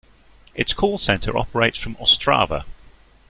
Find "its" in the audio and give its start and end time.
0.55-0.73